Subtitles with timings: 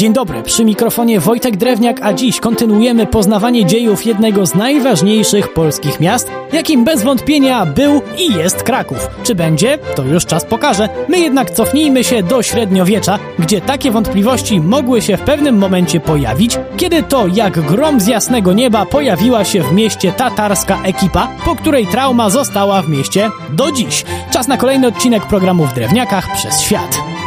[0.00, 6.00] Dzień dobry, przy mikrofonie Wojtek Drewniak, a dziś kontynuujemy poznawanie dziejów jednego z najważniejszych polskich
[6.00, 9.08] miast, jakim bez wątpienia był i jest Kraków.
[9.22, 9.78] Czy będzie?
[9.96, 10.88] To już czas pokaże.
[11.08, 16.58] My jednak cofnijmy się do średniowiecza, gdzie takie wątpliwości mogły się w pewnym momencie pojawić,
[16.76, 21.86] kiedy to jak grom z jasnego nieba pojawiła się w mieście tatarska ekipa, po której
[21.86, 24.04] trauma została w mieście do dziś.
[24.30, 27.19] Czas na kolejny odcinek programu w Drewniakach przez świat.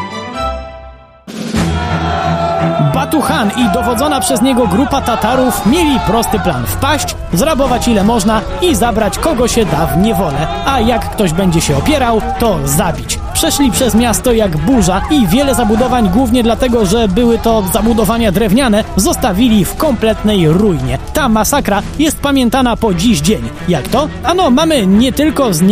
[2.93, 6.65] Batu Han i dowodzona przez niego grupa Tatarów mieli prosty plan.
[6.65, 11.61] Wpaść, zrabować ile można i zabrać kogo się da w niewolę, a jak ktoś będzie
[11.61, 13.19] się opierał, to zabić.
[13.33, 18.83] Przeszli przez miasto jak burza i wiele zabudowań, głównie dlatego, że były to zabudowania drewniane,
[18.95, 20.97] zostawili w kompletnej ruinie.
[21.13, 23.49] Ta masakra jest pamiętana po dziś dzień.
[23.67, 24.07] Jak to?
[24.23, 25.63] Ano, mamy nie tylko z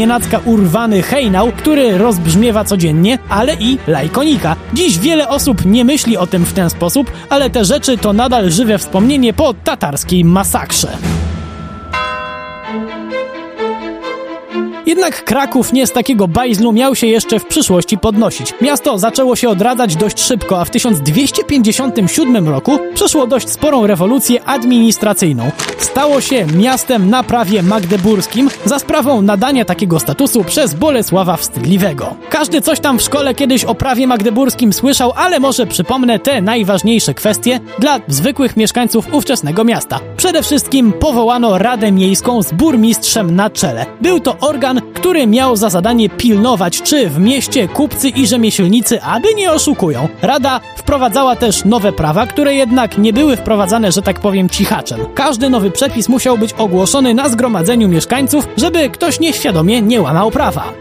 [0.45, 4.55] urwany hejnał, który rozbrzmiewa codziennie, ale i lajkonika.
[4.73, 8.51] Dziś wiele osób nie myśli o tym w ten sposób, ale te rzeczy to nadal
[8.51, 11.20] żywe wspomnienie po tatarskiej masakrze.
[14.91, 18.53] Jednak Kraków nie z takiego bajzlu miał się jeszcze w przyszłości podnosić.
[18.61, 25.51] Miasto zaczęło się odradzać dość szybko, a w 1257 roku przeszło dość sporą rewolucję administracyjną.
[25.77, 32.15] Stało się miastem na prawie magdeburskim za sprawą nadania takiego statusu przez Bolesława Wstydliwego.
[32.29, 37.13] Każdy coś tam w szkole kiedyś o prawie magdeburskim słyszał, ale może przypomnę te najważniejsze
[37.13, 39.99] kwestie dla zwykłych mieszkańców ówczesnego miasta.
[40.17, 43.85] Przede wszystkim powołano Radę Miejską z burmistrzem na czele.
[44.01, 49.33] Był to organ, który miał za zadanie pilnować, czy w mieście kupcy i rzemieślnicy aby
[49.33, 50.07] nie oszukują.
[50.21, 54.99] Rada wprowadzała też nowe prawa, które jednak nie były wprowadzane, że tak powiem, cichaczem.
[55.15, 60.73] Każdy nowy przepis musiał być ogłoszony na zgromadzeniu mieszkańców, żeby ktoś nieświadomie nie łamał prawa.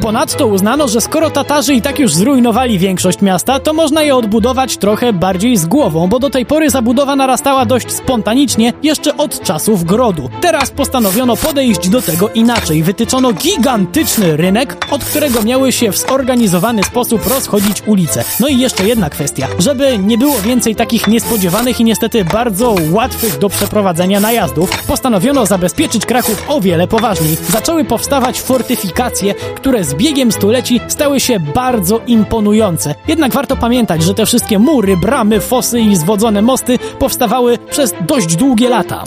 [0.00, 4.76] Ponadto uznano, że skoro Tatarzy i tak już zrujnowali większość miasta, to można je odbudować
[4.76, 9.84] trochę bardziej z głową, bo do tej pory zabudowa narastała dość spontanicznie jeszcze od czasów
[9.84, 10.30] grodu.
[10.40, 12.82] Teraz postanowiono podejść do tego inaczej.
[12.82, 18.24] Wytyczono gigantyczny rynek, od którego miały się w zorganizowany sposób rozchodzić ulice.
[18.40, 19.48] No i jeszcze jedna kwestia.
[19.58, 26.06] Żeby nie było więcej takich niespodziewanych i niestety bardzo łatwych do przeprowadzenia najazdów, postanowiono zabezpieczyć
[26.06, 27.36] Kraków o wiele poważniej.
[27.48, 32.94] Zaczęły powstawać fortyfikacje, które z biegiem stuleci stały się bardzo imponujące.
[33.08, 38.36] Jednak warto pamiętać, że te wszystkie mury, bramy, fosy i zwodzone mosty powstawały przez dość
[38.36, 39.04] długie lata.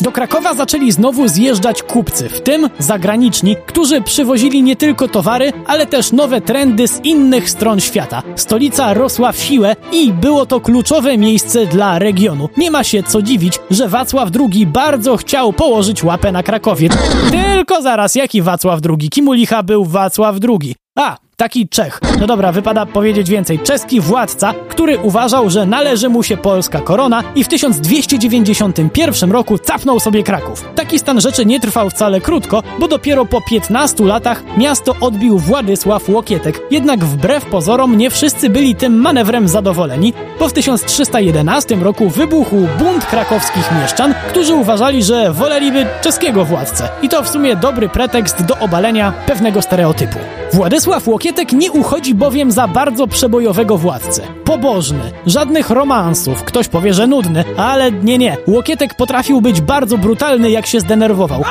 [0.00, 5.86] Do Krakowa zaczęli znowu zjeżdżać kupcy, w tym zagraniczni, którzy przywozili nie tylko towary, ale
[5.86, 8.22] też nowe trendy z innych stron świata.
[8.36, 12.48] Stolica rosła w siłę i było to kluczowe miejsce dla regionu.
[12.56, 16.88] Nie ma się co dziwić, że Wacław II bardzo chciał położyć łapę na Krakowie.
[17.30, 19.10] Tylko zaraz, jaki Wacław II?
[19.10, 20.81] Kim u licha był Wacław II?
[20.96, 22.00] A, taki Czech.
[22.20, 23.58] No dobra, wypada powiedzieć więcej.
[23.58, 30.00] Czeski władca, który uważał, że należy mu się polska korona i w 1291 roku cafnął
[30.00, 30.64] sobie Kraków.
[30.74, 36.08] Taki stan rzeczy nie trwał wcale krótko, bo dopiero po 15 latach miasto odbił Władysław
[36.08, 36.60] Łokietek.
[36.70, 43.06] Jednak wbrew pozorom nie wszyscy byli tym manewrem zadowoleni, bo w 1311 roku wybuchł bunt
[43.06, 46.88] krakowskich mieszczan, którzy uważali, że woleliby czeskiego władcę.
[47.02, 50.18] I to w sumie dobry pretekst do obalenia pewnego stereotypu.
[50.52, 54.22] Władysław Łokietek nie uchodzi bowiem za bardzo przebojowego władcę.
[54.44, 58.36] Pobożny, żadnych romansów, ktoś powie, że nudny, ale nie, nie.
[58.46, 61.44] Łokietek potrafił być bardzo brutalny, jak się zdenerwował.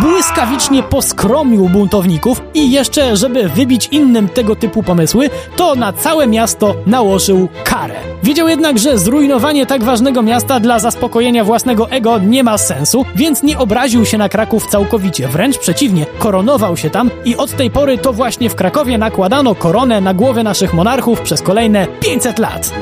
[0.00, 6.74] Błyskawicznie poskromił buntowników i jeszcze, żeby wybić innym tego typu pomysły, to na całe miasto
[6.86, 7.94] nałożył karę.
[8.22, 13.42] Wiedział jednak, że zrujnowanie tak ważnego miasta dla zaspokojenia własnego ego nie ma sensu, więc
[13.42, 15.28] nie obraził się na Kraków całkowicie.
[15.28, 20.00] Wręcz przeciwnie, koronował się tam i od tej pory to właśnie w Krakowie nakładano koronę
[20.00, 22.72] na głowy naszych monarchów przez kolejne 500 lat.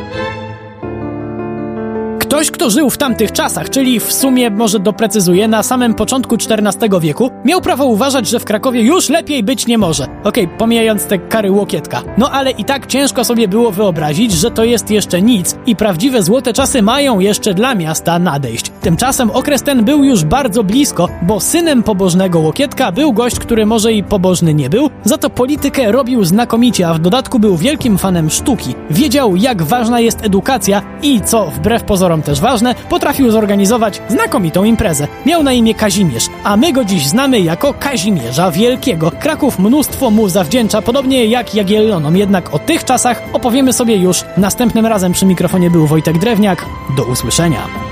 [2.35, 7.01] Ktoś, kto żył w tamtych czasach, czyli w sumie, może doprecyzuję, na samym początku XIV
[7.01, 10.05] wieku, miał prawo uważać, że w Krakowie już lepiej być nie może.
[10.25, 12.03] Okej, okay, pomijając te kary łokietka.
[12.19, 16.23] No ale i tak ciężko sobie było wyobrazić, że to jest jeszcze nic i prawdziwe
[16.23, 18.73] złote czasy mają jeszcze dla miasta nadejść.
[18.81, 23.93] Tymczasem okres ten był już bardzo blisko, bo synem pobożnego łokietka był gość, który może
[23.93, 28.31] i pobożny nie był, za to politykę robił znakomicie, a w dodatku był wielkim fanem
[28.31, 28.75] sztuki.
[28.91, 35.09] Wiedział, jak ważna jest edukacja i, co wbrew pozorom też ważne, potrafił zorganizować znakomitą imprezę.
[35.27, 39.11] Miał na imię Kazimierz, a my go dziś znamy jako Kazimierza Wielkiego.
[39.11, 44.87] Kraków mnóstwo mu zawdzięcza, podobnie jak Jagiellonom, jednak o tych czasach opowiemy sobie już następnym
[44.87, 45.13] razem.
[45.13, 46.67] Przy mikrofonie był Wojtek Drewniak.
[46.97, 47.84] Do usłyszenia.